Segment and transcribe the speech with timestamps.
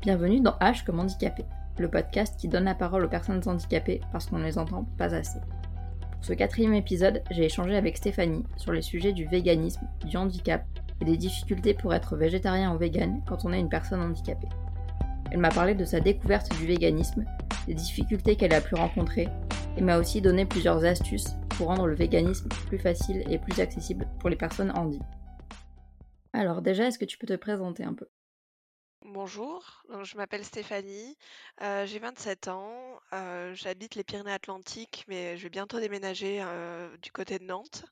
[0.00, 1.44] Bienvenue dans H comme handicapé,
[1.76, 5.12] le podcast qui donne la parole aux personnes handicapées parce qu'on ne les entend pas
[5.12, 5.40] assez.
[6.12, 10.64] Pour ce quatrième épisode, j'ai échangé avec Stéphanie sur les sujets du véganisme, du handicap
[11.00, 14.46] et des difficultés pour être végétarien ou vegan quand on est une personne handicapée.
[15.32, 17.24] Elle m'a parlé de sa découverte du véganisme,
[17.66, 19.28] des difficultés qu'elle a pu rencontrer
[19.76, 24.06] et m'a aussi donné plusieurs astuces pour rendre le véganisme plus facile et plus accessible
[24.20, 25.00] pour les personnes handi.
[26.32, 28.06] Alors déjà, est-ce que tu peux te présenter un peu?
[29.10, 31.16] Bonjour, donc je m'appelle Stéphanie,
[31.62, 37.10] euh, j'ai 27 ans, euh, j'habite les Pyrénées-Atlantiques, mais je vais bientôt déménager euh, du
[37.10, 37.86] côté de Nantes.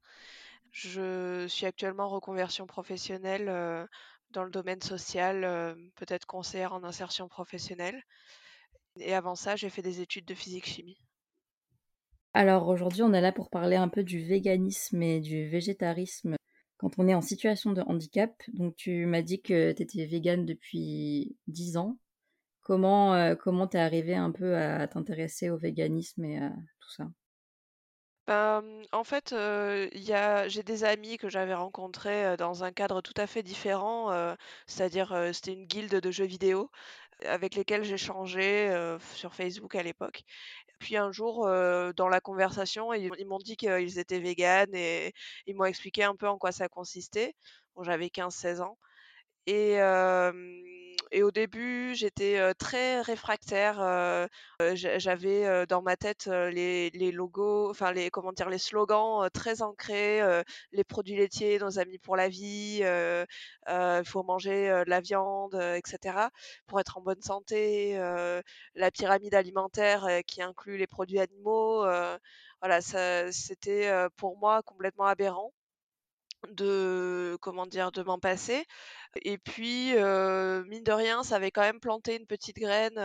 [0.73, 3.47] Je suis actuellement en reconversion professionnelle
[4.30, 5.41] dans le domaine social,
[5.95, 8.02] peut-être conseillère en insertion professionnelle.
[8.98, 10.98] Et avant ça, j'ai fait des études de physique-chimie.
[12.35, 16.37] Alors aujourd'hui, on est là pour parler un peu du véganisme et du végétarisme
[16.79, 18.43] quand on est en situation de handicap.
[18.48, 21.99] Donc tu m'as dit que tu étais végane depuis 10 ans.
[22.62, 27.09] Comment euh, comment t'es arrivé un peu à t'intéresser au véganisme et à tout ça?
[28.29, 34.35] En fait, j'ai des amis que j'avais rencontrés dans un cadre tout à fait différent,
[34.66, 36.71] c'est-à-dire c'était une guilde de jeux vidéo
[37.24, 40.24] avec lesquels j'échangeais sur Facebook à l'époque.
[40.79, 41.46] Puis un jour,
[41.96, 45.13] dans la conversation, ils, m'ont dit qu'ils étaient véganes et
[45.46, 47.35] ils m'ont expliqué un peu en quoi ça consistait.
[47.74, 48.79] Bon, j'avais 15-16 ans.
[49.46, 49.79] Et,
[51.12, 54.29] et au début, j'étais très réfractaire.
[54.74, 60.21] j'avais dans ma tête les, logos, enfin les comment dire, les slogans très ancrés.
[60.73, 62.82] les produits laitiers, nos amis pour la vie.
[62.82, 66.28] Il faut manger de la viande, etc.
[66.66, 67.99] Pour être en bonne santé.
[68.75, 71.87] la pyramide alimentaire qui inclut les produits animaux.
[72.60, 75.53] voilà, c'était pour moi complètement aberrant
[76.50, 78.65] de comment dire de m'en passer.
[79.22, 83.00] Et puis mine de rien ça avait quand même planté une petite graine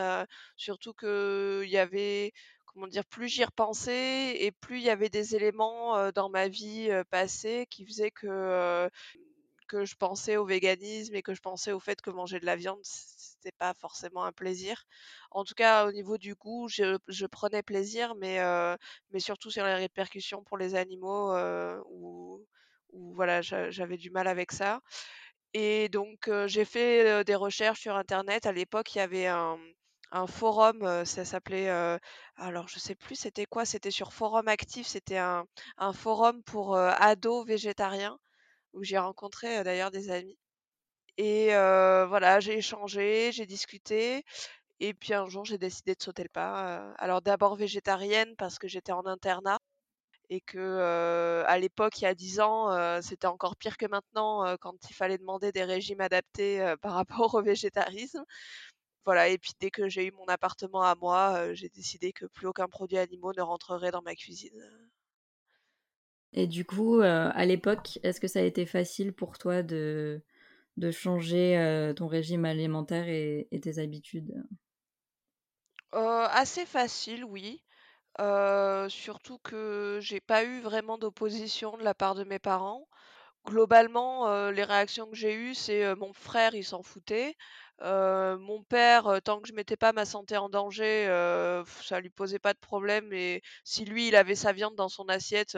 [0.56, 2.34] surtout que il y avait
[2.66, 6.90] comment dire plus j'y repensais et plus il y avait des éléments dans ma vie
[7.10, 8.90] passée qui faisaient que
[9.68, 12.58] que je pensais au véganisme et que je pensais au fait que manger de la
[12.58, 14.84] viande c'était pas forcément un plaisir.
[15.32, 18.40] En tout cas au niveau du goût je, prenais plaisir mais
[19.12, 21.34] mais surtout sur les répercussions pour les animaux
[22.92, 24.82] où voilà, j'avais du mal avec ça.
[25.54, 28.46] Et donc j'ai fait des recherches sur internet.
[28.46, 29.58] À l'époque, il y avait un,
[30.28, 31.70] forum, ça s'appelait,
[32.38, 35.46] alors je sais plus c'était quoi, c'était sur Forum Actif, c'était un,
[35.94, 38.18] forum pour ados végétariens
[38.74, 40.38] où j'ai rencontré d'ailleurs des amis.
[41.18, 44.24] Et voilà, j'ai échangé, j'ai discuté.
[44.80, 46.94] Et puis un jour, j'ai décidé de sauter le pas.
[46.98, 49.60] alors d'abord végétarienne parce que j'étais en internat
[50.32, 54.76] et que à l'époque, il y a 10 ans, c'était encore pire que maintenant quand
[54.90, 58.24] il fallait demander des régimes adaptés par rapport au végétarisme.
[59.04, 62.48] Voilà, et puis dès que j'ai eu mon appartement à moi, j'ai décidé que plus
[62.48, 64.58] aucun produit animaux ne rentrerait dans ma cuisine.
[66.32, 70.22] Et du coup, à l'époque, est-ce que ça a été facile pour toi de,
[70.78, 74.42] de changer ton régime alimentaire et, tes habitudes?
[75.92, 77.62] Assez facile, oui
[78.90, 82.88] surtout que j'ai pas eu vraiment d'opposition de la part de mes parents.
[83.46, 87.36] Globalement, les réactions que j'ai eues, c'est, mon frère, il s'en foutait.
[87.82, 91.06] mon père, tant que je mettais pas ma santé en danger,
[91.84, 95.06] ça lui posait pas de problème et si lui, il avait sa viande dans son
[95.10, 95.58] assiette,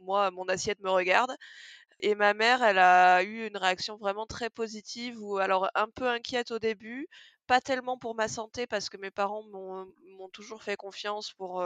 [0.00, 1.34] moi, mon assiette me regarde.
[2.00, 6.08] Et ma mère, elle a eu une réaction vraiment très positive ou alors un peu
[6.08, 7.08] inquiète au début,
[7.46, 11.62] pas tellement pour ma santé parce que mes parents m'ont toujours fait confiance pour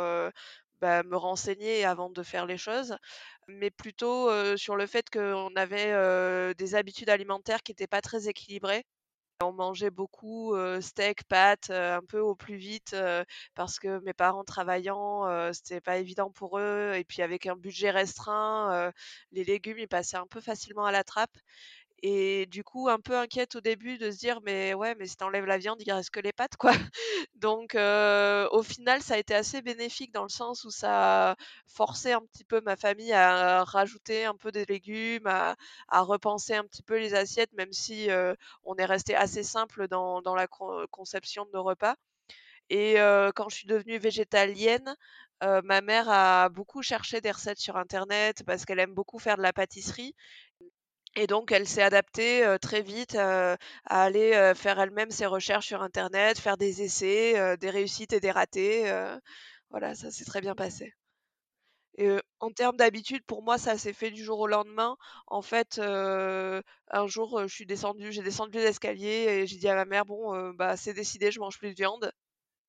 [0.80, 2.96] bah, me renseigner avant de faire les choses,
[3.48, 8.84] mais plutôt sur le fait qu'on avait des habitudes alimentaires qui n'étaient pas très équilibrées.
[9.40, 12.96] On mangeait beaucoup steak, pâtes, un peu au plus vite
[13.54, 16.94] parce que mes parents travaillant, c'était pas évident pour eux.
[16.96, 18.92] Et puis avec un budget restreint,
[19.32, 21.36] les légumes ils passaient un peu facilement à la trappe.
[22.02, 25.16] Et du coup, un peu inquiète au début de se dire, mais ouais, mais si
[25.16, 26.70] t'enlèves la viande, il reste que les pâtes, quoi.
[27.34, 31.36] Donc, au final, ça a été assez bénéfique dans le sens où ça a
[31.66, 35.56] forcé un petit peu ma famille à rajouter un peu des légumes, à,
[36.02, 38.08] repenser un petit peu les assiettes, même si
[38.64, 40.46] on est resté assez simple dans, la
[40.90, 41.96] conception de nos repas.
[42.70, 42.94] Et
[43.34, 44.94] quand je suis devenue végétalienne,
[45.42, 49.42] ma mère a beaucoup cherché des recettes sur Internet parce qu'elle aime beaucoup faire de
[49.42, 50.14] la pâtisserie.
[51.16, 53.56] Et donc, elle s'est adaptée très vite à
[53.86, 58.90] aller faire elle-même ses recherches sur Internet, faire des essais, des réussites et des ratés.
[59.70, 60.94] voilà, ça s'est très bien passé.
[61.98, 62.10] Et
[62.40, 64.96] en termes d'habitude, pour moi, ça s'est fait du jour au lendemain.
[65.26, 69.84] En fait, un jour, je suis descendue j'ai descendu l'escalier et j'ai dit à ma
[69.84, 72.12] mère: «Bon, bah, c'est décidé, je mange plus de viande».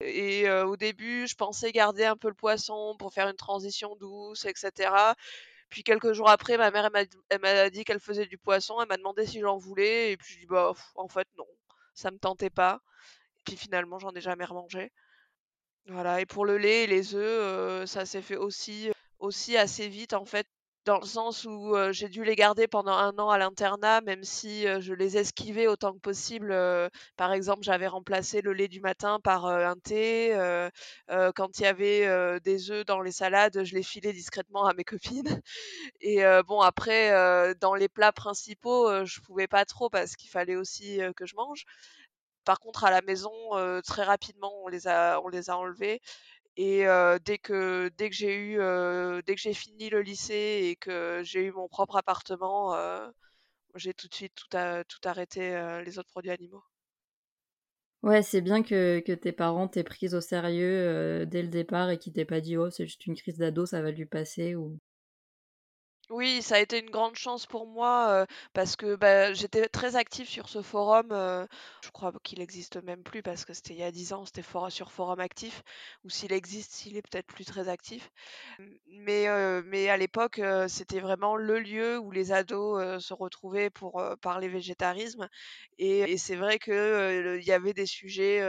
[0.01, 4.45] Et au début, je pensais garder un peu le poisson pour faire une transition douce
[4.45, 5.15] et cetera.
[5.69, 6.89] Puis quelques jours après, ma mère,
[7.29, 8.81] elle m'a dit qu'elle faisait du poisson.
[8.81, 11.45] Elle m'a demandé si j'en voulais et puis je dis: «Bah, en fait, non,
[11.93, 12.81] ça me tentait pas».
[13.39, 14.91] Et puis finalement, j'en ai jamais remangé.
[15.87, 20.13] Voilà et pour le lait et les œufs, ça s'est fait aussi aussi assez vite
[20.13, 20.47] en fait,
[20.85, 24.63] dans le sens où, j'ai dû les garder pendant un an à l'internat, même si,
[24.79, 26.55] je les esquivais autant que possible,
[27.15, 30.33] par exemple, j'avais remplacé le lait du matin par, un thé,
[31.35, 34.83] quand il y avait, des œufs dans les salades, je les filais discrètement à mes
[34.85, 35.41] copines
[36.01, 40.99] et bon après, dans les plats principaux, je pouvais pas trop parce qu'il fallait aussi,
[41.15, 41.65] que je mange.
[42.45, 43.31] Par contre à la maison,
[43.85, 46.01] très rapidement on les a on les a enlevés
[46.59, 46.85] et
[47.25, 48.57] dès que dès que j'ai eu,
[49.25, 52.75] dès que j'ai fini le lycée et que j'ai eu mon propre appartement,
[53.75, 54.47] j'ai tout de suite tout
[54.87, 56.63] tout arrêté, les autres produits animaux.
[58.03, 62.13] Ouais, c'est bien que tes parents t'aient prise au sérieux, dès le départ et qu'ils
[62.13, 64.55] t'aient pas dit: «Oh, c'est juste une crise d'ado, ça va lui passer»
[66.09, 70.27] Oui, ça a été une grande chance pour moi, parce que, bah, j'étais très active
[70.27, 73.91] sur ce forum, je crois qu'il existe même plus parce que c'était il y a
[73.91, 74.41] 10 ans, c'était
[74.71, 75.61] sur Forum Actif
[76.03, 78.09] ou s'il existe, il est peut-être plus très actif.
[78.87, 79.27] mais
[79.89, 85.29] à l'époque, c'était vraiment le lieu où les ados, se retrouvaient pour, parler végétarisme
[85.77, 88.41] et c'est vrai que, y avait des sujets,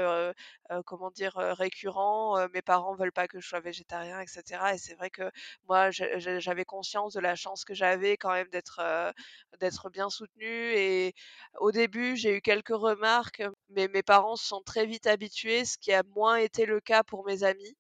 [0.86, 1.36] comment dire?
[1.38, 4.94] Heu, récurrents, heu, mes parents veulent pas que je sois végétarien et cetera et c'est
[4.94, 5.30] vrai que
[5.68, 11.14] moi, j'avais conscience de la chance que j'avais quand même d'être bien soutenue et
[11.58, 15.78] au début, j'ai eu quelques remarques, mais mes parents se sont très vite habitués, ce
[15.78, 17.76] qui a moins été le cas pour mes amis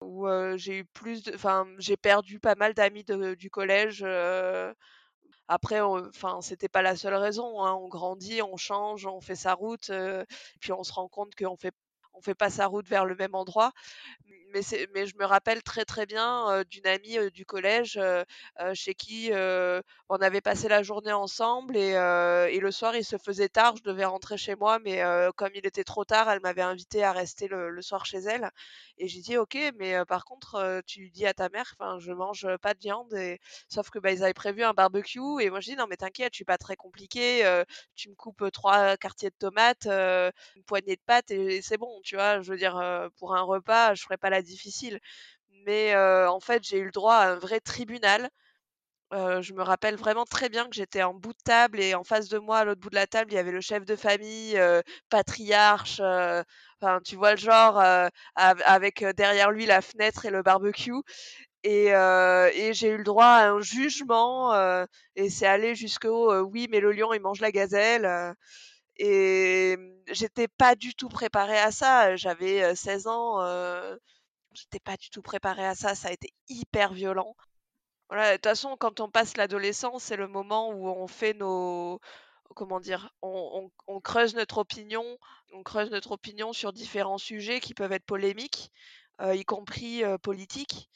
[0.00, 0.26] où
[0.56, 1.34] j'ai eu plus de
[1.78, 4.04] j'ai perdu pas mal d'amis du collège,
[5.48, 7.74] après enfin, c'était pas la seule raison, hein.
[7.74, 9.90] On grandit, on change, on fait sa route,
[10.60, 11.72] puis on se rend compte qu'on fait
[12.14, 13.72] on fait pas sa route vers le même endroit
[14.94, 17.98] mais je me rappelle très, très bien, d'une amie, du collège,
[18.74, 19.30] chez qui,
[20.08, 21.92] on avait passé la journée ensemble et
[22.60, 25.02] le soir, il se faisait tard, je devais rentrer chez moi, mais
[25.36, 28.50] comme il était trop tard, elle m'avait invité à rester le soir chez elle
[28.98, 32.46] et j'ai dit: «OK, mais par contre, tu dis à ta mère, enfin, je mange
[32.62, 33.14] pas de viande»
[33.68, 36.32] sauf que, bah, ils avaient prévu un barbecue et moi je dis: «Non mais t'inquiète,
[36.32, 37.42] je suis pas très compliquée,
[37.94, 42.14] tu me coupes, 3 quartiers de tomates, une poignée de pâtes et c'est bon», tu
[42.16, 42.40] vois?
[42.42, 42.74] Je veux dire,
[43.18, 45.00] pour un repas, je ferai pas la difficile.
[45.66, 48.30] Mais en fait, j'ai eu le droit à un vrai tribunal.
[49.12, 52.28] je me rappelle vraiment très bien que j'étais en bout de table et en face
[52.28, 54.58] de moi, à l'autre bout de la table, il y avait le chef de famille,
[55.10, 56.00] patriarche,
[56.80, 57.82] enfin, tu vois le genre,
[58.36, 60.92] avec derrière lui la fenêtre et le barbecue
[61.64, 61.90] et
[62.74, 64.54] j'ai eu le droit à un jugement,
[65.16, 68.34] et c'est allé jusqu'au, «Oui, mais le lion, il mange la gazelle»,
[68.96, 72.16] et mmh, j'étais pas du tout préparée à ça.
[72.16, 73.40] J'avais, 16 ans,
[74.54, 77.34] j'étais pas du tout préparée à ça, ça a été hyper violent.
[78.10, 82.00] De toute façon, quand on passe l'adolescence, c'est le moment où on fait nos
[82.54, 83.10] comment dire?
[83.22, 83.70] On
[84.02, 85.18] creuse notre opinion
[86.52, 88.70] sur différents sujets qui peuvent être polémiques,
[89.20, 90.90] heu, y compris, heu, politiques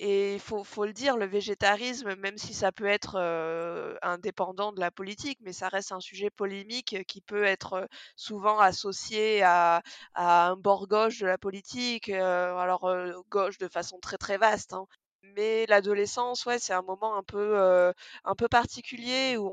[0.00, 4.80] et il faut le dire, le végétarisme, même si ça peut être, heu, indépendant de
[4.80, 9.82] la politique, mais ça reste un sujet polémique qui peut être, souvent associé à
[10.14, 14.72] un bord gauche de la politique, heu, alors, heu, gauche de façon très, très vaste,
[14.72, 14.86] hein.
[15.22, 17.92] Mais l'adolescence, ouais, c'est un moment un peu,
[18.24, 19.52] un peu particulier où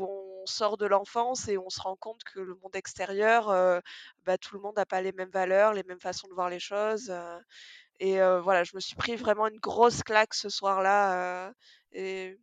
[0.00, 3.46] on sort de l'enfance et on se rend compte que le monde extérieur,
[4.26, 6.58] bah, tout le monde n'a pas les mêmes valeurs, les mêmes façons de voir les
[6.60, 7.12] choses,
[8.00, 11.52] et voilà, je me suis pris vraiment une grosse claque ce soir-là,
[11.92, 12.38] et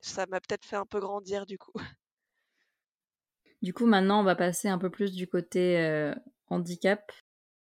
[0.00, 1.72] ça m'a peut-être fait un peu grandir du coup.
[3.60, 6.12] Du coup, maintenant, on va passer un peu plus du côté,
[6.48, 7.10] handicap.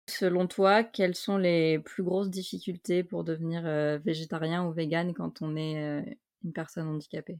[0.06, 3.62] Selon toi, quelles sont les plus grosses difficultés pour devenir,
[4.04, 7.38] végétarien ou végane quand on est, une personne handicapée?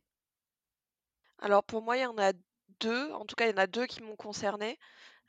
[1.38, 2.32] Alors pour moi, il y en a
[2.80, 4.78] 2, en tout cas, il y en a 2 qui m'ont concernée.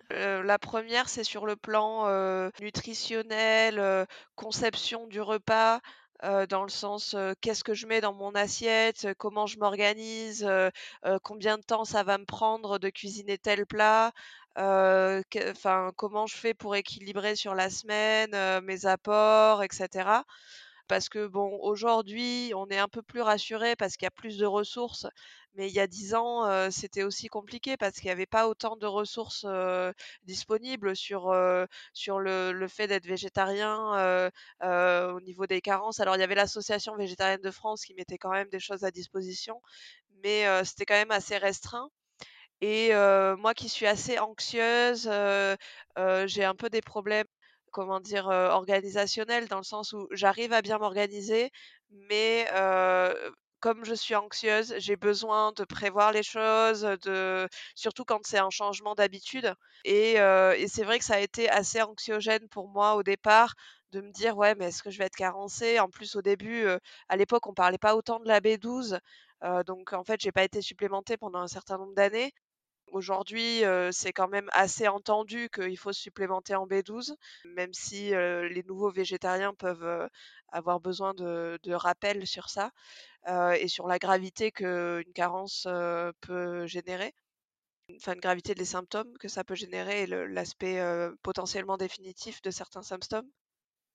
[0.09, 4.05] Heu, la première, c'est sur le plan, heu, nutritionnel, heu,
[4.35, 5.79] conception du repas,
[6.49, 9.07] dans le sens, qu'est-ce que je mets dans mon assiette?
[9.17, 10.47] Comment je m'organise?
[11.23, 14.11] Combien de temps ça va me prendre de cuisiner tel plat?
[14.55, 20.23] Comment je fais pour équilibrer sur la semaine, mes apports et cetera?
[20.87, 24.37] Parce que bon, aujourd'hui, on est un peu plus rassuré parce qu'il y a plus
[24.37, 25.07] de ressources,
[25.55, 28.75] mais il y a 10 ans, c'était aussi compliqué parce qu'il y avait pas autant
[28.77, 29.45] de ressources,
[30.23, 31.33] disponibles sur,
[31.93, 34.21] sur le le fait d'être végétarien,
[34.61, 35.99] au niveau des carences.
[35.99, 38.91] Alors il y avait l'Association végétarienne de France qui mettait quand même des choses à
[38.91, 39.61] disposition,
[40.23, 41.89] mais c'était quand même assez restreint
[42.61, 42.91] et
[43.37, 45.09] moi qui suis assez anxieuse,
[46.27, 47.25] j'ai un peu des problèmes,
[47.71, 48.29] comment dire?
[48.29, 51.51] Heu, organisationnels dans le sens où j'arrive à bien m'organiser,
[51.89, 58.19] mais heu, comme je suis anxieuse, j'ai besoin de prévoir les choses, de surtout quand
[58.25, 62.47] c'est un changement d'habitude et heu et c'est vrai que ça a été assez anxiogène
[62.49, 63.53] pour moi au départ
[63.91, 66.65] de me dire: «Ouais, mais est-ce que je vais être carencée?» en plus au début,
[67.09, 68.99] à l'époque, on parlait pas autant de la B12,
[69.43, 72.31] heu, donc en fait, j'ai pas été supplémentée pendant un certain nombre d'années
[72.91, 77.15] Aujourd'hui, c'est quand même assez entendu qu'il faut supplémenter en B12,
[77.55, 80.09] même si, les nouveaux végétariens peuvent,
[80.49, 82.71] avoir besoin de rappels sur ça,
[83.57, 85.67] et sur la gravité qu'une carence,
[86.21, 87.13] peut générer.
[87.97, 90.81] Enfin, une gravité des symptômes que ça peut générer et l'aspect,
[91.23, 93.29] potentiellement définitif de certains symptômes.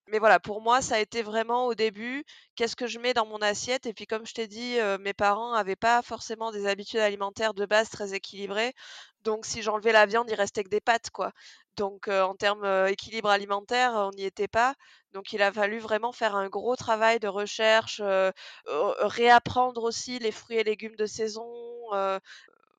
[0.08, 3.26] Mais voilà, pour moi, ça a été vraiment au début, qu'est-ce que je mets dans
[3.26, 3.86] mon assiette?
[3.86, 7.66] Et puis comme je t'ai dit, mes parents avaient pas forcément des habitudes alimentaires de
[7.66, 8.72] base très équilibrées.
[9.22, 11.32] Donc si j'enlevais la viande, il restait que des pâtes, quoi.
[11.76, 14.74] Donc en termes, heu, équilibre alimentaire, on n'y était pas.
[15.12, 18.00] Donc il a fallu vraiment faire un gros travail de recherche,
[18.66, 21.44] réapprendre aussi les fruits et légumes de saison,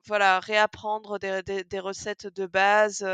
[0.06, 3.06] voilà, réapprendre des recettes de base,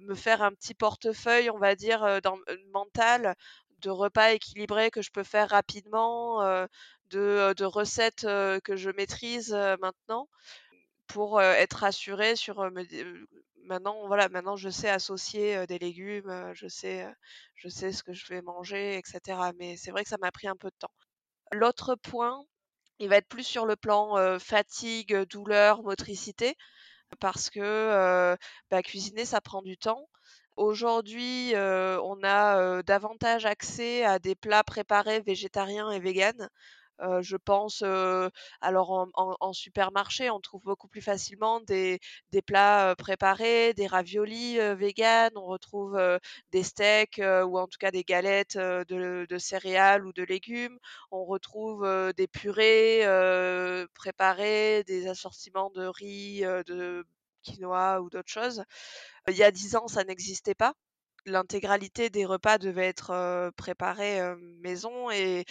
[0.00, 3.34] me faire un petit portefeuille, on va dire, heu, dans heu, mental
[3.80, 6.42] de repas équilibrés que je peux faire rapidement,
[7.10, 8.26] de, recettes,
[8.64, 10.28] que je maîtrise, maintenant
[11.06, 12.70] pour, être rassurée sur,
[13.64, 17.06] maintenant voilà, maintenant je sais associer, des légumes, je sais,
[17.54, 19.52] je sais ce que je vais manger et cetera.
[19.54, 20.92] Mais c'est vrai que ça m'a pris un peu de temps.
[21.52, 22.44] L'autre point,
[22.98, 26.54] il va être plus sur le plan, fatigue, douleur, motricité
[27.18, 28.36] parce que,
[28.70, 30.08] bah, cuisiner, ça prend du temps.
[30.56, 36.48] Aujourd'hui, on a, davantage accès à des plats préparés végétariens et véganes.
[37.02, 38.30] Heu, je pense, heu,
[38.60, 38.90] alors
[39.40, 41.98] en supermarché, on trouve beaucoup plus facilement des
[42.46, 45.98] plats, heu, préparés, des raviolis, véganes, on retrouve,
[46.52, 50.78] des steaks, ou en tout cas des galettes, de de céréales ou de légumes.
[51.10, 53.02] On retrouve, des purées,
[53.94, 57.04] préparées, des assortiments de riz, de
[57.42, 58.64] quinoa ou d'autres choses.
[59.28, 60.74] Il y a 10 ans, ça n'existait pas.
[61.26, 65.44] L'intégralité des repas devait être, heu, préparés, heu, maison et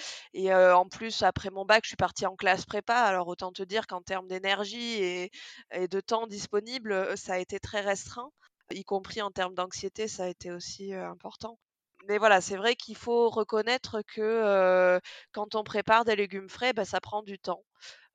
[0.53, 2.95] en plus après mon bac, je suis partie en classe prépa.
[2.95, 5.31] Alors autant te dire qu'en termes d'énergie et
[5.71, 8.31] et de temps disponible, ça a été très restreint,
[8.71, 11.59] y compris en termes d'anxiété, ça a été aussi, important.
[12.07, 14.99] Mais voilà, c'est vrai qu'il faut reconnaître que,
[15.33, 17.63] quand on prépare des légumes frais, bah, ça prend du temps.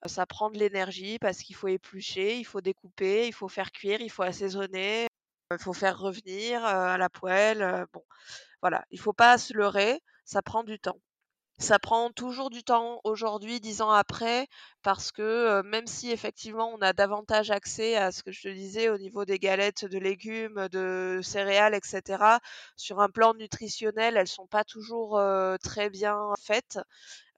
[0.07, 4.01] Ça prend de l'énergie parce qu'il faut éplucher, il faut découper, il faut faire cuire,
[4.01, 5.07] il faut assaisonner.
[5.59, 8.03] Il faut faire revenir, à la poêle, bon,
[8.63, 11.01] voilà, il faut pas se leurrer, ça prend du temps.
[11.61, 14.49] Ça prend toujours du temps aujourd'hui, 10 ans après,
[14.83, 18.89] parce que, même si effectivement on a davantage accès à ce que je te disais
[18.89, 22.41] au niveau des galettes de légumes, de céréales et cetera,
[22.77, 25.21] sur un plan nutritionnel, elles sont pas toujours,
[25.63, 26.81] très bien faites.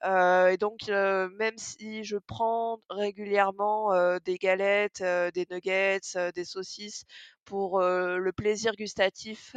[0.04, 6.00] Et donc même si je prends régulièrement, des galettes, des nuggets,
[6.34, 7.04] des saucisses
[7.46, 9.56] pour, heu, le plaisir gustatif,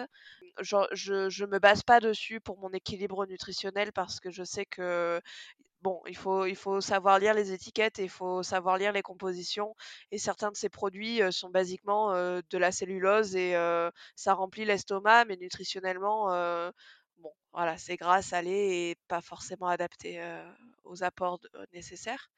[0.61, 4.65] genre je je me base pas dessus pour mon équilibre nutritionnel parce que je sais
[4.65, 5.21] que,
[5.81, 9.01] bon, il faut il faut savoir lire les étiquettes et il faut savoir lire les
[9.03, 9.75] compositions
[10.11, 13.53] et certains de ces produits, heu, sont basiquement, heu, de la cellulose et
[14.15, 16.27] ça remplit l'estomac mais nutritionnellement,
[17.17, 18.51] bon, voilà, c'est gras, salé
[18.91, 20.21] et pas forcément adapté,
[20.83, 21.39] aux apports
[21.73, 22.29] nécessaires.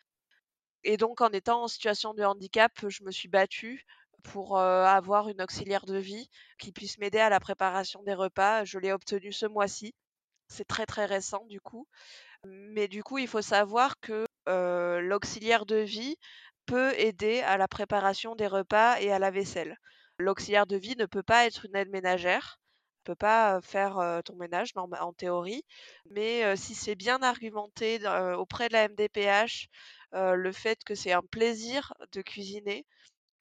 [0.83, 3.85] Et donc en étant en situation de handicap, je me suis battue
[4.21, 8.65] pour, heu, avoir une auxiliaire de vie qui puisse m'aider à la préparation des repas.
[8.65, 9.93] Je l'ai obtenue ce mois-ci.
[10.49, 11.87] C'est très, très récent du coup.
[12.45, 16.17] Mais du coup, il faut savoir que, heu, l'auxiliaire de vie
[16.65, 19.77] peut aider à la préparation des repas et à la vaisselle.
[20.17, 22.59] L'auxiliaire de vie ne peut pas être une aide ménagère,
[23.03, 25.63] peut pas, heu, faire, ton ménage en théorie,
[26.09, 27.99] mais si c'est bien argumenté
[28.37, 29.67] auprès de la MDPH,
[30.13, 32.85] le fait que c'est un plaisir de cuisiner,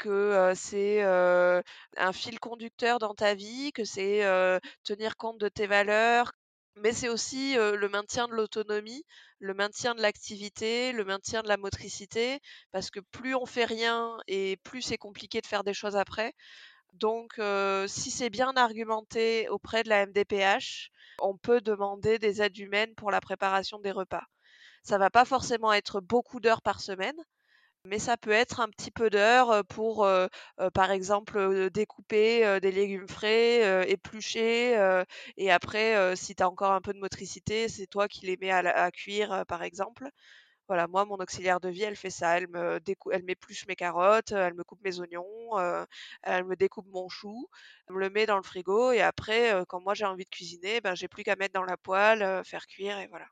[0.01, 4.23] que, c'est, un fil conducteur dans ta vie, que c'est,
[4.83, 6.33] tenir compte de tes valeurs,
[6.77, 9.05] mais c'est aussi, le maintien de l'autonomie,
[9.39, 12.41] le maintien de l'activité, le maintien de la motricité,
[12.73, 16.33] parce que plus on fait rien et plus c'est compliqué de faire des choses après.
[16.95, 17.41] Donc,
[17.87, 20.91] si c'est bien argumenté auprès de la MDPH,
[21.21, 24.25] on peut demander des aides humaines pour la préparation des repas.
[24.83, 27.17] Ça va pas forcément être beaucoup d'heures par semaine,
[27.85, 30.07] mais ça peut être un petit peu d'heures pour,
[30.75, 35.03] par exemple, découper des légumes frais, éplucher,
[35.37, 38.51] et après, si tu as encore un peu de motricité, c'est toi qui les mets
[38.51, 40.09] à, cuire, par exemple.
[40.69, 42.39] Voilà, moi, mon auxiliaire de vie, elle fait ça.
[42.39, 42.81] Elle me
[43.25, 45.27] m'épluche mes carottes, elle me coupe mes oignons,
[46.23, 47.49] elle me découpe mon chou,
[47.89, 50.81] elle me le met dans le frigo et après, quand moi j'ai envie de cuisiner,
[50.81, 53.27] ben j'ai plus qu'à mettre dans la poêle, faire cuire et voilà.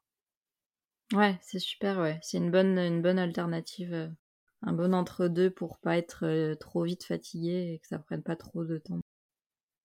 [1.12, 2.18] Ouais, c'est super, ouais.
[2.22, 4.14] C'est une bonne, une bonne alternative,
[4.62, 8.64] un bon entre-deux pour pas être trop vite fatigué et que ça prenne pas trop
[8.64, 9.00] de temps.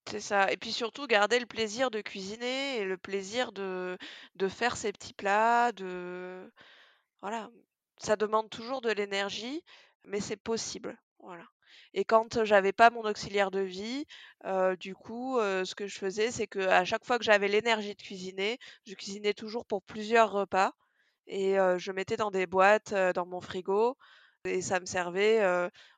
[0.09, 0.51] C'est ça.
[0.51, 3.97] Et puis surtout, garder le plaisir de cuisiner et le plaisir de,
[4.35, 6.51] de faire ces petits plats, de
[7.21, 7.49] voilà,
[7.97, 9.63] ça demande toujours de l'énergie,
[10.05, 10.97] mais c'est possible.
[11.19, 11.45] Voilà.
[11.93, 14.05] Et quand j'avais pas mon auxiliaire de vie,
[14.79, 18.01] du coup, ce que je faisais, c'est que à chaque fois que j'avais l'énergie de
[18.01, 20.73] cuisiner, je cuisinais toujours pour plusieurs repas
[21.27, 23.97] et je mettais dans des boîtes dans mon frigo
[24.45, 25.39] et ça me servait.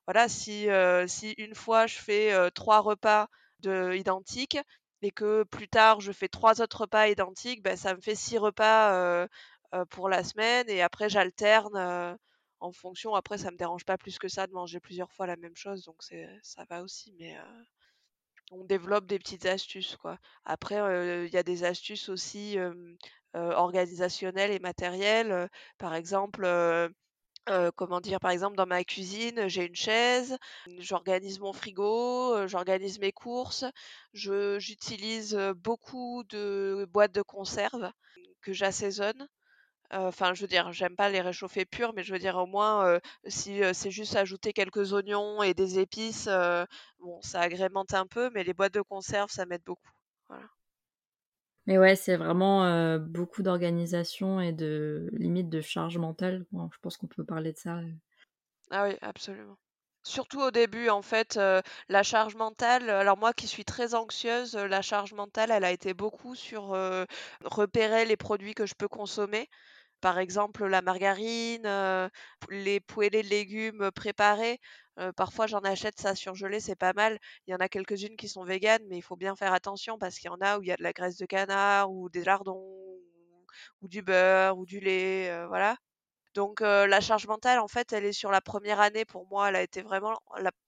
[0.06, 0.68] voilà, si,
[1.08, 3.28] si une fois je fais trois repas
[3.62, 4.58] de, identiques
[5.02, 8.38] et que plus tard je fais trois autres repas identiques, ben, ça me fait six
[8.38, 9.28] repas
[9.90, 12.18] pour la semaine et après j'alterne
[12.60, 13.16] en fonction.
[13.16, 15.84] Après, ça me dérange pas plus que ça de manger plusieurs fois la même chose,
[15.84, 16.02] donc
[16.42, 17.14] ça va aussi.
[17.20, 17.36] Mais
[18.52, 20.18] on développe des petites astuces, quoi.
[20.46, 20.76] Après,
[21.26, 22.58] il y a des astuces aussi
[23.34, 25.50] organisationnelles et matérielles.
[25.80, 26.46] par exemple.
[27.76, 30.38] Comment dire, par exemple, dans ma cuisine, j'ai une chaise,
[30.80, 33.66] j'organise mon frigo, j'organise mes courses,
[34.14, 37.92] j'utilise beaucoup de boîtes de conserve
[38.42, 39.28] que j'assaisonne.
[39.92, 43.00] Enfin, je veux dire, j'aime pas les réchauffer purs, mais je veux dire au moins,
[43.28, 46.28] si, c'est juste ajouter quelques oignons et des épices,
[47.00, 49.92] bon, ça agrémente un peu, mais les boîtes de conserve, ça m'aide beaucoup.
[50.30, 50.46] Voilà.
[51.68, 56.46] Mais ouais, c'est vraiment, beaucoup d'organisation et de limite de charge mentale.
[56.54, 57.82] je pense qu'on peut parler de ça,
[58.72, 59.58] Ah oui, absolument.
[60.04, 61.40] Surtout au début, en fait,
[61.90, 65.96] la charge mentale alors moi qui suis très anxieuse, la charge mentale, elle a été
[65.96, 66.78] beaucoup sur,
[67.44, 69.50] repérer les produits que je peux consommer.
[70.06, 71.68] Par exemple, la margarine,
[72.52, 74.60] les poêlés de légumes préparés.
[75.16, 77.18] parfois, j'en achète ça surgelé, c'est pas mal.
[77.48, 80.20] Il y en a quelques-unes qui sont véganes, mais il faut bien faire attention parce
[80.20, 82.24] qu'il y en a où il y a de la graisse de canard ou des
[82.24, 83.00] lardons
[83.82, 85.76] ou du beurre ou du lait, voilà.
[86.36, 89.06] Donc la charge mentale, en fait, elle est sur la première année.
[89.06, 90.20] Pour moi, elle a été vraiment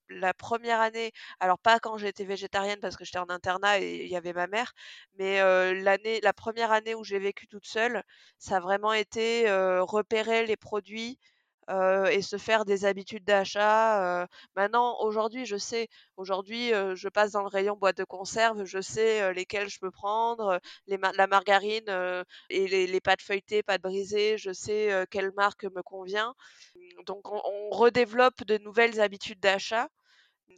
[0.08, 1.12] la, première année.
[1.40, 4.46] Alors pas quand j'étais végétarienne parce que j'étais en internat et il y avait ma
[4.46, 4.72] mère,
[5.18, 5.40] mais
[5.74, 8.02] l'année, la première année où j'ai vécu toute seule,
[8.38, 9.46] ça a vraiment été
[9.80, 11.18] repérer les produits
[11.68, 14.26] et se faire des habitudes d'achat.
[14.56, 19.32] maintenant, aujourd'hui, je sais, aujourd'hui, je passe dans le rayon boîte de conserve, je sais
[19.34, 25.32] lesquelles je peux prendre, la margarine et les, pâtes feuilletées, pâtes brisées, je sais quelle
[25.32, 26.34] marque me convient.
[27.06, 29.88] Donc, on, on redéveloppe de nouvelles habitudes d'achat.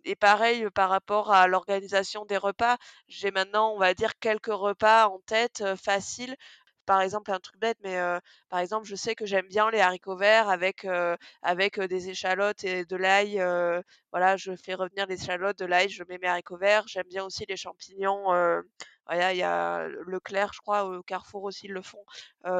[0.05, 5.09] Et pareil par rapport à l'organisation des repas, j'ai maintenant, on va dire, quelques repas
[5.09, 6.37] en tête faciles
[6.90, 7.96] par exemple, un truc bête, mais
[8.48, 10.85] par exemple, je sais que j'aime bien les haricots verts avec,
[11.40, 13.37] avec des échalotes et de l'ail.
[14.11, 16.88] voilà, je fais revenir les échalotes, de l'ail, je mets mes haricots verts.
[16.88, 18.24] J'aime bien aussi les champignons.
[19.07, 22.05] voilà, il y a Leclerc, je crois, au Carrefour aussi, ils le font.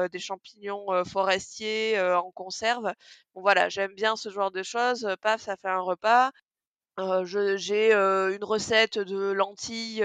[0.09, 2.93] des champignons forestiers en conserve.
[3.35, 5.13] Bon, voilà, j'aime bien ce genre de choses.
[5.21, 6.31] Paf, ça fait un repas
[7.23, 10.03] j'ai, une recette de lentilles,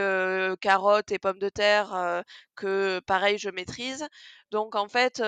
[0.60, 2.22] carottes et pommes de terre,
[2.54, 4.06] que pareil je maîtrise.
[4.50, 5.22] Donc en fait,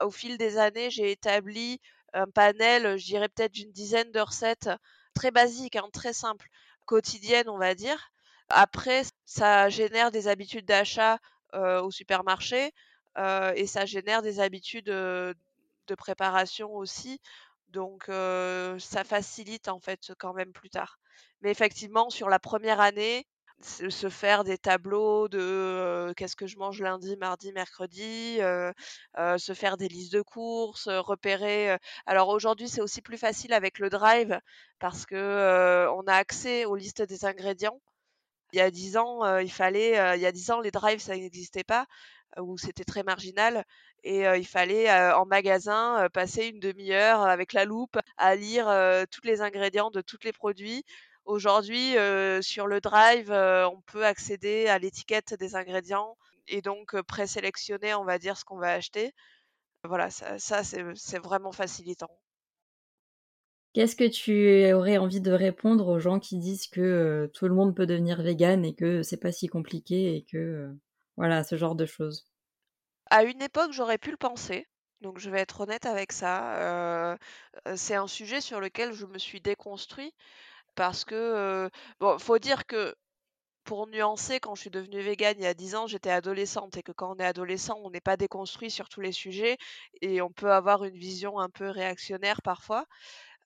[0.00, 1.80] au fil des années, j'ai établi
[2.12, 4.70] un panel, je dirais peut-être d'une dizaine de recettes
[5.14, 6.48] très basiques, hein, très simples,
[6.84, 8.10] quotidiennes on va dire.
[8.48, 11.18] Après ça génère des habitudes d'achat,
[11.52, 12.72] au supermarché,
[13.16, 14.90] et ça génère des habitudes,
[15.86, 17.20] de préparation aussi.
[17.74, 20.98] Donc ça facilite en fait quand même plus tard.
[21.42, 23.26] Mais effectivement, sur la première année,
[23.62, 29.88] se faire des tableaux de qu'est-ce que je mange lundi, mardi, mercredi, se faire des
[29.88, 31.76] listes de courses, repérer.
[32.06, 34.38] alors aujourd'hui, c'est aussi plus facile avec le Drive
[34.78, 37.80] parce que on a accès aux listes des ingrédients.
[38.52, 41.16] Il y a dix ans, il fallait, il y a dix ans, les drives, ça
[41.16, 41.86] n'existait pas
[42.40, 43.64] où c'était très marginal
[44.02, 48.66] et il fallait en magasin passer une demi-heure avec la loupe à lire
[49.10, 50.84] tous les ingrédients de tous les produits.
[51.24, 51.94] Aujourd'hui,
[52.42, 56.16] sur le Drive, on peut accéder à l'étiquette des ingrédients
[56.48, 59.12] et donc présélectionner, on va dire, ce qu'on va acheter.
[59.84, 62.10] Voilà, ça, ça c'est vraiment facilitant.
[63.72, 67.74] Qu'est-ce que tu aurais envie de répondre aux gens qui disent que tout le monde
[67.74, 70.72] peut devenir vegan et que c'est pas si compliqué et que
[71.16, 72.26] voilà, ce genre de choses?
[73.10, 74.66] À une époque, j'aurais pu le penser,
[75.00, 77.16] donc je vais être honnête avec ça.
[77.76, 80.12] c'est un sujet sur lequel je me suis déconstruit
[80.74, 82.94] parce que, bon, faut dire que
[83.64, 86.82] pour nuancer, quand je suis devenue végane il y a 10 ans, j'étais adolescente et
[86.82, 89.56] que quand on est adolescent, on n'est pas déconstruit sur tous les sujets
[90.02, 92.84] et on peut avoir une vision un peu réactionnaire parfois.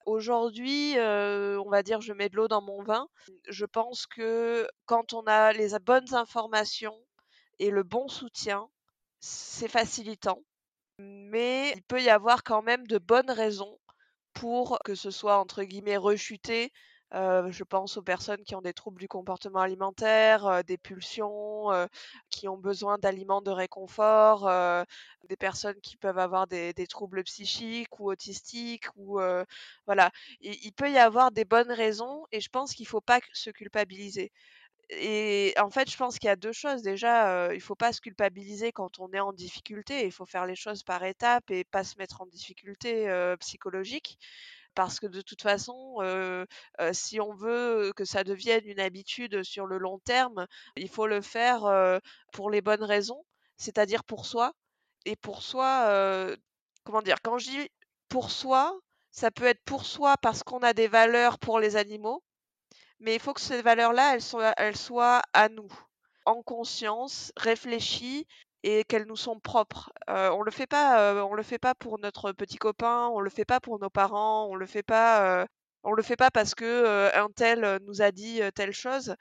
[0.07, 3.07] Aujourd'hui, on va dire, je mets de l'eau dans mon vin.
[3.49, 6.99] Je pense que quand on a les bonnes informations
[7.59, 8.69] et le bon soutien,
[9.21, 10.43] c'est facilitant.
[10.99, 13.79] Mais il peut y avoir quand même de bonnes raisons
[14.35, 16.73] pour que ce soit entre guillemets «rechuté».
[17.13, 21.69] je pense aux personnes qui ont des troubles du comportement alimentaire, des pulsions,
[22.31, 24.49] qui ont besoin d'aliments de réconfort,
[25.29, 29.21] des personnes qui peuvent avoir des troubles psychiques ou autistiques ou
[29.87, 30.11] voilà.
[30.41, 34.33] il peut y avoir des bonnes raisons et je pense qu'il faut pas se culpabiliser.
[34.91, 36.83] Et en fait, je pense qu'il y a deux choses.
[36.83, 40.07] Déjà, il il faut pas se culpabiliser quand on est en difficulté.
[40.07, 43.09] Il faut faire les choses par étapes et pas se mettre en difficulté,
[43.41, 44.19] psychologique.
[44.75, 45.97] Parce que de toute façon,
[46.93, 50.47] si on veut que ça devienne une habitude sur le long terme,
[50.77, 52.01] il faut le faire,
[52.33, 53.25] pour les bonnes raisons,
[53.57, 54.53] c'est-à-dire pour soi.
[55.05, 56.37] Et pour soi,
[56.85, 57.17] comment dire?
[57.23, 57.69] Quand je dis
[58.09, 58.79] pour soi,
[59.11, 62.23] ça peut être pour soi parce qu'on a des valeurs pour les animaux
[63.01, 65.71] mais il faut que ces valeurs-là, elles soient, elles soient à nous,
[66.25, 68.27] en conscience, réfléchies
[68.63, 69.93] et qu'elles nous sont propres.
[70.11, 73.61] Euh, on le euh, le fait pas pour notre petit copain, on le fait pas
[73.61, 75.45] pour nos parents, on le euh,
[75.97, 79.15] le fait pas parce que un tel nous a dit telle chose.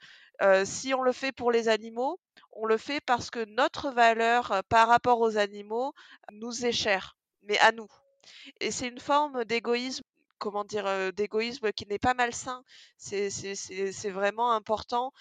[0.64, 2.20] si on le fait pour les animaux,
[2.52, 5.92] on le fait parce que notre valeur par rapport aux animaux
[6.32, 7.88] nous est chère, mais à nous.
[8.60, 10.04] Et c'est une forme d'égoïsme
[10.38, 12.62] comment dire, d'égoïsme qui n'est pas malsain.
[12.96, 15.12] C'est vraiment important.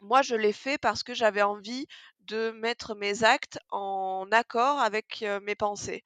[0.00, 1.86] Moi, je l'ai fait parce que j'avais envie
[2.20, 6.04] de mettre mes actes en accord avec, mes pensées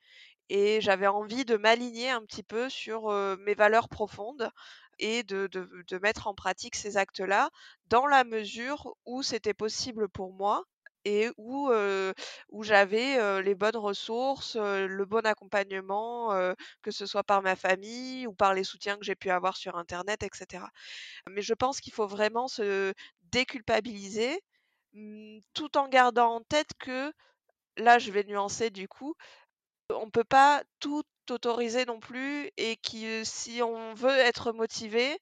[0.49, 4.51] et j'avais envie de m'aligner un petit peu sur, mes valeurs profondes
[4.99, 7.51] et de de mettre en pratique ces actes-là,
[7.89, 10.65] dans la mesure où c'était possible pour moi
[11.07, 11.71] et où,
[12.51, 16.31] où j'avais, les bonnes ressources, le bon accompagnement,
[16.83, 19.77] que ce soit par ma famille ou par les soutiens que j'ai pu avoir sur
[19.77, 20.31] internet et
[21.31, 22.93] Mais je pense qu'il faut vraiment se
[23.33, 24.41] déculpabiliser,
[24.95, 27.13] mmh, tout en gardant en tête que
[27.79, 29.15] là, je vais nuancer du coup,
[29.91, 35.19] on peut pas tout autoriser non plus et que si on veut être motivé,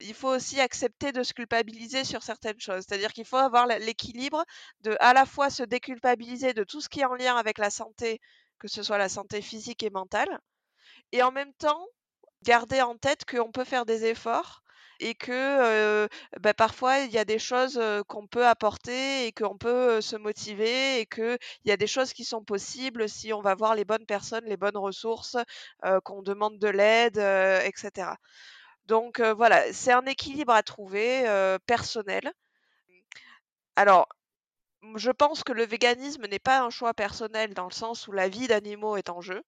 [0.00, 2.84] il faut aussi accepter de se culpabiliser sur certaines choses.
[2.86, 4.44] C'est-à-dire qu'il faut avoir l'équilibre
[4.80, 7.70] de à la fois se déculpabiliser de tout ce qui est en lien avec la
[7.70, 8.20] santé,
[8.58, 10.40] que ce soit la santé physique et mentale,
[11.12, 11.86] et en même temps
[12.42, 14.62] garder en tête qu'on peut faire des efforts
[15.00, 16.08] et que
[16.40, 21.00] bah, parfois il y a des choses qu'on peut apporter et qu'on peut se motiver
[21.00, 24.06] et qu'il y a des choses qui sont possibles si on va voir les bonnes
[24.06, 25.36] personnes, les bonnes ressources,
[26.04, 28.12] qu'on demande de l'aide, etc.
[28.86, 31.24] Donc voilà, c'est un équilibre à trouver
[31.66, 32.32] personnel.
[33.76, 34.08] Alors,
[34.94, 38.28] je pense que le véganisme n'est pas un choix personnel dans le sens où la
[38.28, 39.42] vie d'animaux est en jeu,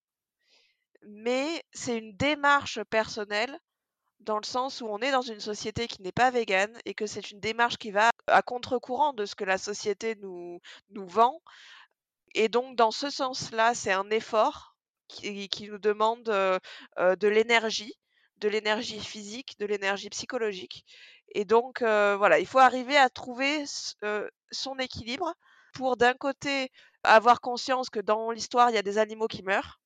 [1.02, 3.58] mais c'est une démarche personnelle
[4.20, 7.06] dans le sens où on est dans une société qui n'est pas végane et que
[7.06, 11.40] c'est une démarche qui va à contre-courant de ce que la société nous, vend.
[12.34, 17.94] Et donc, dans ce sens-là, c'est un effort qui, nous demande de l'énergie
[18.40, 20.84] de l'énergie physique, de l'énergie psychologique.
[21.34, 23.64] Et donc, voilà, il faut arriver à trouver
[24.50, 25.34] son équilibre
[25.74, 26.70] pour d'un côté
[27.04, 29.80] avoir conscience que dans l'histoire, il y a des animaux qui meurent,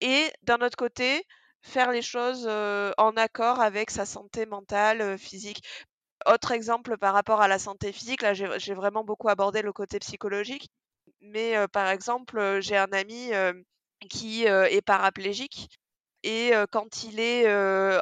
[0.00, 1.24] et d'un autre côté,
[1.62, 5.62] faire les choses en accord avec sa santé mentale, physique.
[6.26, 9.98] Autre exemple par rapport à la santé physique, là j'ai vraiment beaucoup abordé le côté
[9.98, 10.68] psychologique,
[11.20, 13.30] mais par exemple, j'ai un ami
[14.10, 15.68] qui est paraplégique
[16.22, 17.52] et quand il est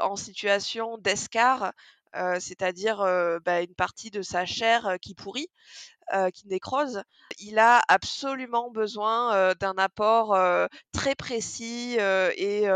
[0.00, 1.72] en situation d'escar,
[2.38, 2.98] c'est-à-dire
[3.44, 5.48] bah, une partie de sa chair qui pourrit,
[6.34, 7.02] qui nécrose,
[7.38, 10.38] il a absolument besoin d'un apport
[10.92, 12.68] très précis et,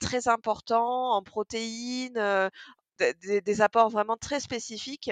[0.00, 2.50] très important en protéines,
[2.98, 5.10] des, apports vraiment très spécifiques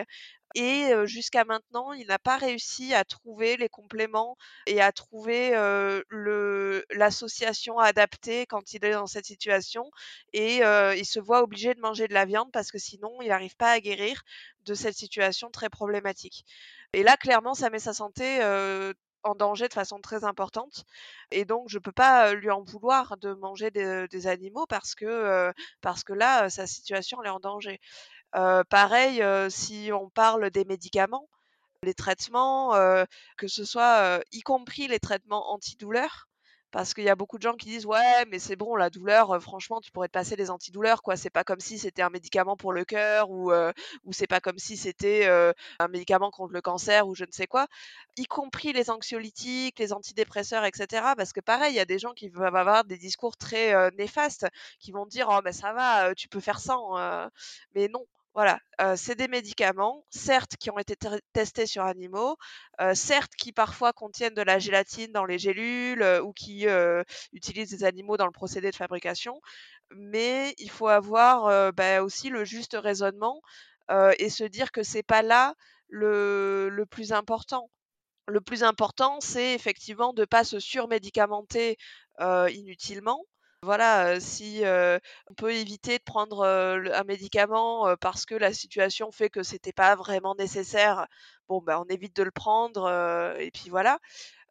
[0.55, 4.37] et jusqu'à maintenant, il n'a pas réussi à trouver les compléments
[4.67, 5.51] et à trouver
[6.90, 9.90] l'association adaptée quand il est dans cette situation.
[10.33, 13.57] Et il se voit obligé de manger de la viande parce que sinon, il n'arrive
[13.57, 14.23] pas à guérir
[14.64, 16.45] de cette situation très problématique.
[16.93, 18.40] Et là, clairement, ça met sa santé
[19.25, 20.85] en danger de façon très importante.
[21.31, 26.05] Et donc, je peux pas lui en vouloir de manger des, animaux parce que, parce
[26.05, 27.81] que là, sa situation, elle est en danger.
[28.68, 31.29] Pareil, si on parle des médicaments,
[31.83, 32.73] les traitements,
[33.37, 36.29] que ce soit, y compris les traitements antidouleurs,
[36.70, 39.40] parce qu'il y a beaucoup de gens qui disent ouais mais c'est bon la douleur
[39.40, 41.14] franchement tu pourrais te passer des antidouleurs quoi.
[41.14, 43.53] C'est pas comme si c'était un médicament pour le cœur ou
[44.11, 45.29] c'est pas comme si c'était
[45.79, 47.68] un médicament contre le cancer ou je ne sais quoi
[48.16, 52.12] y compris les anxiolytiques les antidépresseurs etc parce que pareil il y a des gens
[52.12, 54.47] qui vont avoir des discours très néfastes
[54.81, 56.97] qui vont dire oh ben ça va tu peux faire sans
[57.77, 58.59] mais non voilà,
[58.97, 60.97] c'est des médicaments, certes qui ont été
[61.33, 62.37] testés sur animaux,
[62.94, 66.66] certes qui parfois contiennent de la gélatine dans les gélules ou qui
[67.33, 69.40] utilisent des animaux dans le procédé de fabrication,
[69.94, 73.40] mais il faut avoir bah, aussi le juste raisonnement
[74.18, 75.55] et se dire que c'est pas là
[75.88, 77.70] le, le plus important.
[78.27, 81.77] Le plus important, c'est effectivement de ne pas se surmédicamenter
[82.20, 83.25] inutilement,
[83.64, 84.62] voilà, si
[85.31, 89.96] on peut éviter de prendre un médicament parce que la situation fait que c'était pas
[89.96, 91.07] vraiment nécessaire,
[91.48, 92.88] ben on évite de le prendre
[93.38, 93.98] et puis voilà.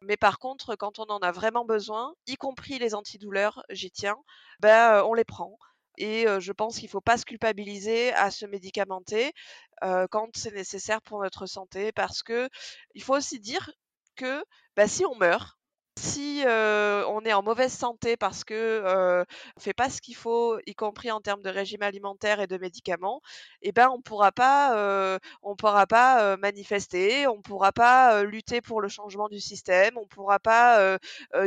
[0.02, 4.16] Mais par contre, quand on en a vraiment besoin, y compris les antidouleurs, j'y tiens,
[4.60, 5.56] ben on les prend.
[5.96, 9.32] Et je pense qu'il ne faut pas se culpabiliser à se médicamenter
[9.80, 12.48] quand c'est nécessaire pour notre santé, parce que
[12.94, 13.70] il faut aussi dire
[14.16, 14.44] que
[14.76, 15.56] bah, si on meurt,
[15.98, 19.24] si on est en mauvaise santé parce que
[19.56, 22.58] on fait pas ce qu'il faut, y compris en termes de régime alimentaire et de
[22.58, 23.20] médicaments,
[23.62, 28.88] eh ben on pourra pas, on pourra pas manifester, on pourra pas lutter pour le
[28.88, 30.98] changement du système, on pourra pas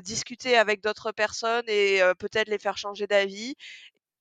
[0.03, 3.55] discuter avec d'autres personnes et peut-être les faire changer d'avis,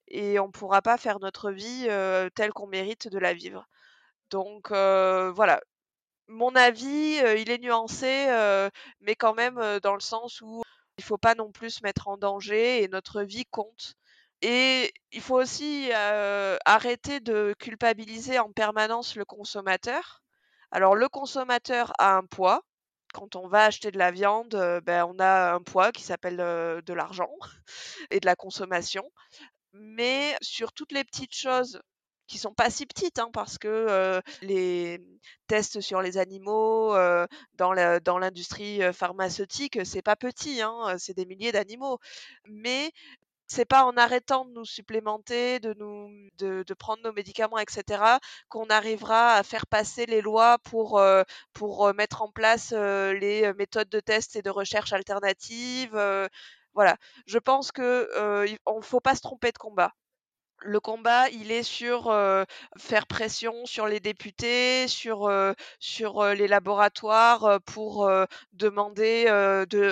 [0.09, 1.89] et on pourra pas faire notre vie
[2.35, 3.67] telle qu'on mérite de la vivre.
[4.31, 5.61] Donc voilà,
[6.29, 8.27] mon avis, il est nuancé,
[9.01, 10.63] mais quand même dans le sens où
[10.99, 13.95] il faut pas non plus se mettre en danger et notre vie compte.
[14.43, 15.91] Et il faut aussi
[16.65, 20.23] arrêter de culpabiliser en permanence le consommateur.
[20.71, 22.63] Alors le consommateur a un poids.
[23.15, 26.93] Quand on va acheter de la viande, ben, on a un poids qui s'appelle de
[26.93, 27.31] l'argent
[28.11, 29.11] et de la consommation.
[29.73, 31.81] Mais sur toutes les petites choses
[32.27, 35.01] qui sont pas si petites, hein, parce que les
[35.47, 36.95] tests sur les animaux
[37.55, 41.99] dans l'industrie pharmaceutique, c'est pas petit, hein, c'est des milliers d'animaux.
[42.49, 42.93] Mais
[43.47, 48.67] c'est pas en arrêtant de nous supplémenter, de nous, de, prendre nos médicaments, etc., qu'on
[48.67, 51.01] arrivera à faire passer les lois pour
[51.53, 55.97] pour mettre en place les méthodes de test et de recherche alternatives.
[56.75, 58.09] voilà, je pense que
[58.49, 59.93] ne faut pas se tromper de combat
[60.63, 62.05] le combat, il est sur
[62.79, 65.31] faire pression sur les députés, sur,
[65.79, 68.11] sur les laboratoires pour
[68.53, 69.27] demander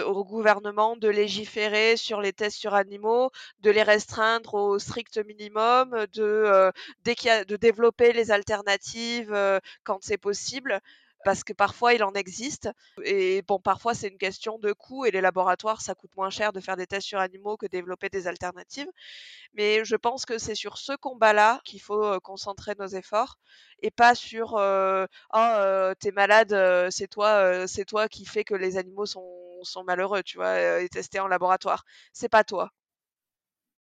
[0.07, 6.07] au gouvernement de légiférer sur les tests sur animaux, de les restreindre au strict minimum,
[6.14, 6.72] de,
[7.05, 9.35] de développer les alternatives
[9.85, 10.81] quand c'est possible
[11.24, 12.68] parce que parfois il en existe.
[13.04, 16.52] Et bon, parfois c'est une question de coût et les laboratoires, ça coûte moins cher
[16.52, 18.88] de faire des tests sur animaux que développer des alternatives.
[19.54, 23.38] Mais je pense que c'est sur ce combat-là qu'il faut concentrer nos efforts
[23.82, 29.84] et pas sur oh t'es malade, c'est toi, qui fait que les animaux sont, sont
[29.84, 31.84] malheureux, tu vois, et testés en laboratoire.
[32.12, 32.70] C'est pas toi.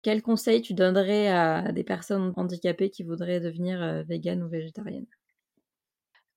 [0.02, 5.06] Quel conseil tu donnerais à des personnes handicapées qui voudraient devenir véganes ou végétariennes?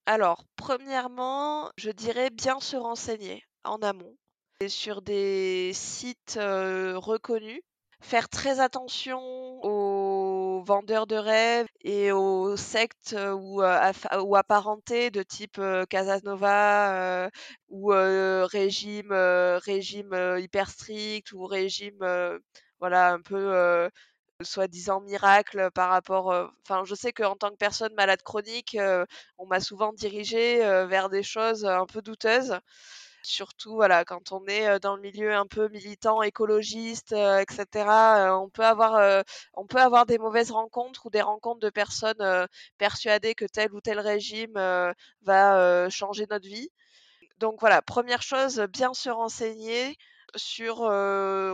[0.06, 4.16] Alors, premièrement, je dirais bien se renseigner en amont
[4.60, 7.62] et sur des sites reconnus.
[8.00, 9.18] Faire très attention
[9.64, 17.30] aux vendeurs de rêves et aux sectes ou, apparentés de type Casanova
[17.70, 21.98] ou régime, régime hyper strict ou régime
[22.78, 23.88] voilà un peu
[24.42, 26.26] soi-disant miracle par rapport.
[26.62, 28.76] Enfin, je sais qu'en tant que personne malade chronique,
[29.38, 32.58] on m'a souvent dirigé vers des choses un peu douteuses.
[33.22, 38.64] Surtout, voilà, quand on est dans le milieu un peu militant, écologiste, etc., on peut
[38.64, 43.72] avoir, on peut avoir des mauvaises rencontres ou des rencontres de personnes persuadées que tel
[43.72, 44.54] ou tel régime
[45.22, 46.70] va changer notre vie.
[47.38, 49.96] Donc voilà, première chose, bien se renseigner,
[50.36, 50.76] sur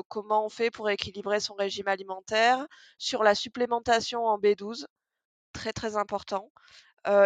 [0.08, 2.66] comment on fait pour équilibrer son régime alimentaire,
[2.98, 4.86] sur la supplémentation en B12,
[5.52, 6.50] très très important.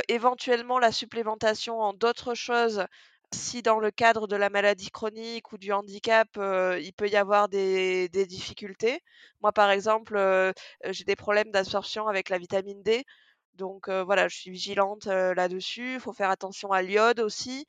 [0.08, 2.86] éventuellement la supplémentation en d'autres choses
[3.32, 7.48] si dans le cadre de la maladie chronique ou du handicap, il peut y avoir
[7.48, 9.00] des, des difficultés.
[9.42, 10.16] Moi, par exemple,
[10.84, 13.04] j'ai des problèmes d'absorption avec la vitamine D.
[13.54, 15.94] Donc voilà, je suis vigilante là-dessus.
[15.94, 17.66] Il faut faire attention à l'iode aussi.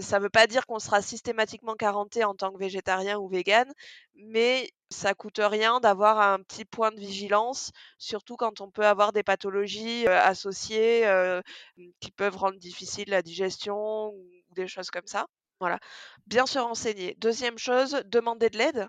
[0.00, 3.72] Ça ne veut pas dire qu'on sera systématiquement carenté en tant que végétarien ou végane,
[4.14, 9.12] mais ça coûte rien d'avoir un petit point de vigilance, surtout quand on peut avoir
[9.12, 11.08] des pathologies associées
[12.00, 15.26] qui peuvent rendre difficile la digestion ou des choses comme ça.
[15.58, 15.80] Voilà.
[16.26, 17.16] Bien se renseigner.
[17.18, 18.88] Deuxième chose, demander de l'aide.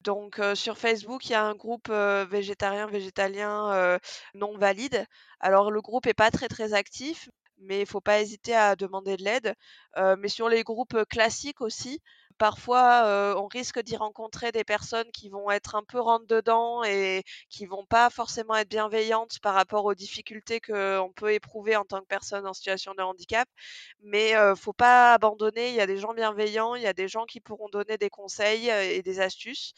[0.00, 3.98] Donc sur Facebook, il y a un groupe végétarien, végétalien
[4.34, 5.06] non valide.
[5.40, 7.30] Alors le groupe n'est pas très très actif,
[7.62, 9.54] mais il faut pas hésiter à demander de l'aide.
[10.18, 12.00] mais sur les groupes classiques aussi,
[12.38, 17.22] parfois on risque d'y rencontrer des personnes qui vont être un peu rentre dedans et
[17.50, 22.00] qui vont pas forcément être bienveillantes par rapport aux difficultés qu'on peut éprouver en tant
[22.00, 23.48] que personne en situation de handicap.
[24.02, 25.68] Mais ne faut pas abandonner.
[25.70, 28.10] Il y a des gens bienveillants, il y a des gens qui pourront donner des
[28.10, 29.72] conseils et des astuces.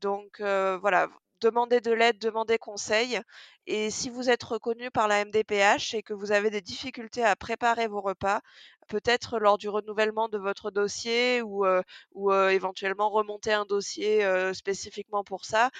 [0.00, 1.08] Donc voilà,
[1.42, 3.20] demandez de l'aide, demandez conseil.
[3.66, 7.36] Et si vous êtes reconnu par la MDPH et que vous avez des difficultés à
[7.36, 8.40] préparer vos repas,
[8.88, 11.64] peut-être lors du renouvellement de votre dossier ou,
[12.12, 14.24] ou éventuellement remonter un dossier
[14.54, 15.70] spécifiquement pour ça,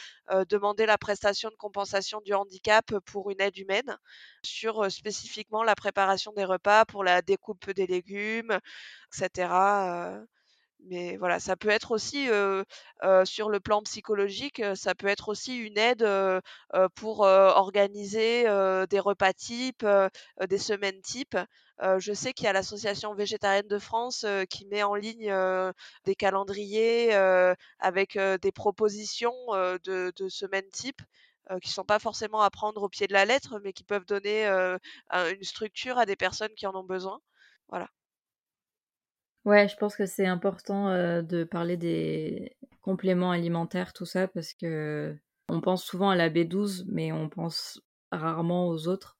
[0.48, 3.96] demander la prestation de compensation du handicap pour une aide humaine
[4.42, 8.58] sur spécifiquement la préparation des repas, pour la découpe des légumes,
[9.12, 9.48] etc.
[10.86, 12.28] Mais voilà, ça peut être aussi
[13.24, 16.06] sur le plan psychologique, ça peut être aussi une aide
[16.96, 18.44] pour organiser
[18.90, 19.86] des repas types,
[20.48, 21.36] des semaines types.
[21.98, 25.32] je sais qu'il y a l'association végétarienne de France qui met en ligne
[26.04, 27.12] des calendriers
[27.78, 29.34] avec des propositions
[29.84, 31.02] de, de semaines types.
[31.62, 34.06] qui ne sont pas forcément à prendre au pied de la lettre, mais qui peuvent
[34.06, 34.46] donner
[35.12, 37.20] une structure à des personnes qui en ont besoin.
[37.68, 37.88] Voilà.
[39.44, 40.88] Ouais, je pense que c'est important
[41.22, 45.16] de parler des compléments alimentaires, tout ça, parce que
[45.48, 49.16] on pense souvent à la B12, mais on pense rarement aux autres.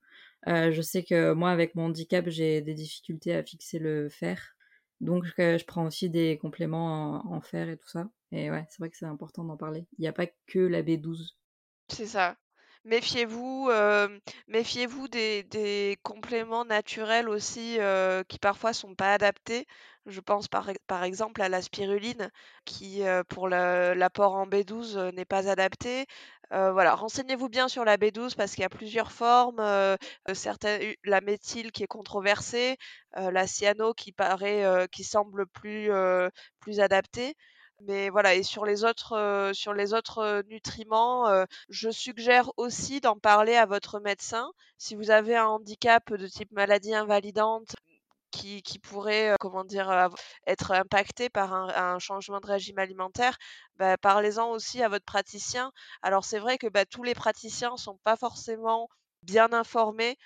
[0.47, 4.55] je sais que moi, avec mon handicap, j'ai des difficultés à fixer le fer.
[5.01, 8.09] Donc, je prends aussi des compléments en, fer et tout ça.
[8.31, 9.87] Et ouais, c'est vrai que c'est important d'en parler.
[9.99, 11.37] Il n'y a pas que la B12.
[11.89, 12.37] C'est ça.
[12.85, 13.71] Méfiez-vous,
[14.49, 17.79] méfiez-vous des, compléments naturels aussi
[18.29, 19.67] qui parfois sont pas adaptés.
[20.07, 20.69] Je pense par,
[21.05, 22.31] exemple à la spiruline
[22.65, 26.07] qui pour l'apport en B12 n'est pas adapté.
[26.51, 29.63] voilà, renseignez-vous bien sur la B12 parce qu'il y a plusieurs formes.
[30.35, 32.77] certaines, la méthyle qui est controversée,
[33.15, 35.91] la cyano qui paraît, qui semble plus,
[36.61, 37.37] plus adaptée.
[37.85, 43.55] Mais voilà, et sur les autres, sur les autres nutriments, je suggère aussi d'en parler
[43.57, 44.51] à votre médecin.
[44.79, 47.75] Si vous avez un handicap de type maladie invalidante
[48.33, 50.09] qui, qui pourrait, comment dire,
[50.47, 53.37] être impacté par un, changement de régime alimentaire,
[53.77, 55.71] bah, parlez-en aussi à votre praticien.
[56.03, 58.89] Alors c'est vrai que bah, tous les praticiens sont pas forcément
[59.23, 60.17] bien informés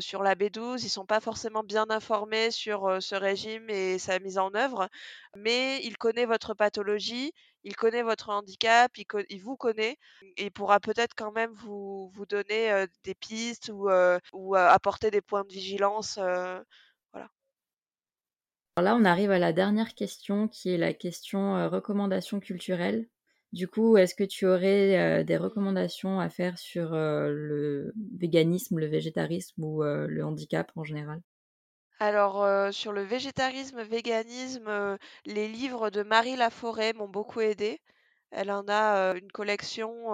[0.00, 4.38] sur la B12, ils sont pas forcément bien informés sur ce régime et sa mise
[4.38, 4.88] en œuvre,
[5.36, 9.98] mais il connaît votre pathologie, il connaît votre handicap, il, vous connaît
[10.36, 16.18] et pourra peut-être quand même vous, donner des pistes ou apporter des points de vigilance.
[18.78, 23.08] Alors là, on arrive à la dernière question qui est la question recommandation culturelle.
[23.52, 29.64] Du coup, est-ce que tu aurais des recommandations à faire sur le véganisme, le végétarisme
[29.64, 31.20] ou le handicap en général?
[32.00, 37.80] Alors, sur le végétarisme, véganisme, les livres de Marie Laforêt m'ont beaucoup aidé.
[38.30, 40.12] Elle en a une collection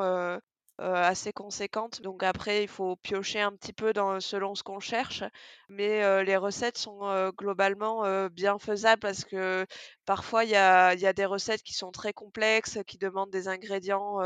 [0.78, 2.02] assez conséquente.
[2.02, 5.22] Donc après, il faut piocher un petit peu dans, selon ce qu'on cherche.
[5.68, 9.66] Mais les recettes sont globalement bien faisables parce que
[10.04, 14.18] parfois, il y a, des recettes qui sont très complexes, qui demandent des ingrédients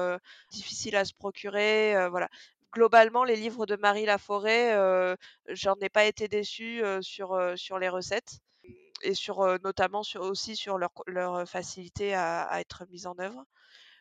[0.51, 2.09] difficiles à se procurer.
[2.11, 2.29] voilà.
[2.73, 4.75] Globalement, les livres de Marie Laforêt,
[5.49, 7.39] j'en ai pas été déçue sur,
[7.79, 8.41] les recettes
[9.03, 13.45] et sur notamment aussi sur leur, leur facilité à, à être mise en œuvre.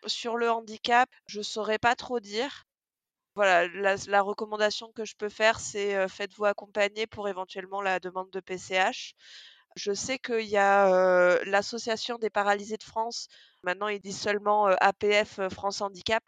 [0.05, 2.65] Sur le handicap, je saurais pas trop dire.
[3.35, 3.67] Voilà,
[4.07, 9.13] la, recommandation que je peux faire, c'est faites-vous accompagner pour éventuellement la demande de PCH.
[9.75, 13.27] Je sais qu'il y a l'association des paralysés de France,
[13.63, 16.23] maintenant ils disent seulement APF France Handicap,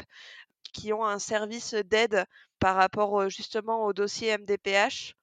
[0.71, 2.25] qui ont un service d'aide
[2.59, 5.15] par rapport justement au dossier MDPH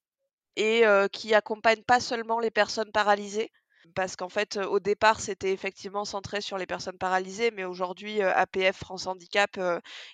[0.56, 0.82] et
[1.12, 3.52] qui accompagnent pas seulement les personnes paralysées,
[3.94, 8.76] parce qu'en fait, au départ, c'était effectivement centré sur les personnes paralysées, mais aujourd'hui, APF
[8.76, 9.58] France Handicap,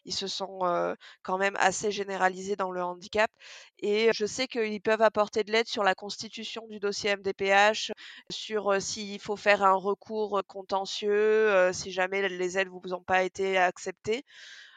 [0.05, 0.61] ils se sont
[1.23, 3.31] quand même assez généralisés dans le handicap.
[3.79, 7.93] Et je sais qu'ils peuvent apporter de l'aide sur la constitution du dossier MDPH,
[8.31, 13.23] sur s'il faut faire un recours contentieux, si jamais les aides ne vous ont pas
[13.25, 14.25] été acceptées.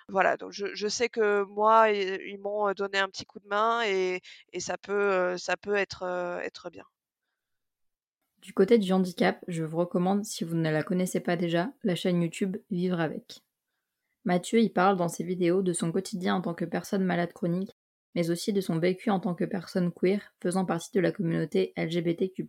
[0.10, 4.22] Voilà, donc je, sais que moi, ils, m'ont donné un petit coup de main et,
[4.60, 6.04] ça peut, ça peut être,
[6.44, 6.86] être bien.
[8.46, 11.96] Du côté du handicap, je vous recommande, si vous ne la connaissez pas déjà, la
[11.96, 13.42] chaîne YouTube Vivre avec.
[14.24, 17.76] Mathieu y parle dans ses vidéos de son quotidien en tant que personne malade chronique,
[18.14, 21.74] mais aussi de son vécu en tant que personne queer faisant partie de la communauté
[21.76, 22.46] LGBTQ.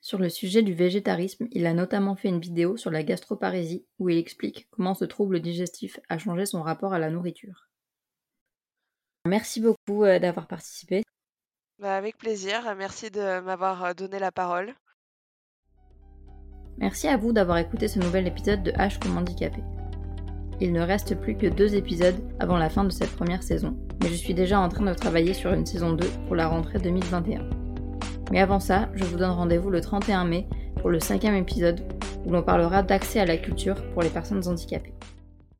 [0.00, 4.08] Sur le sujet du végétarisme, il a notamment fait une vidéo sur la gastroparésie où
[4.08, 7.68] il explique comment ce trouble digestif a changé son rapport à la nourriture.
[9.26, 11.02] Merci beaucoup euh, d'avoir participé.
[11.80, 14.74] Bah, avec plaisir, merci de m'avoir euh, donné la parole.
[16.76, 19.62] Merci à vous d'avoir écouté ce nouvel épisode de H comme handicapé.
[20.60, 24.10] Il ne reste plus que deux épisodes avant la fin de cette première saison, mais
[24.10, 27.48] je suis déjà en train de travailler sur une saison 2 pour la rentrée 2021.
[28.30, 30.46] Mais avant ça, je vous donne rendez-vous le 31 mai
[30.82, 31.80] pour le cinquième épisode
[32.26, 34.92] où l'on parlera d'accès à la culture pour les personnes handicapées.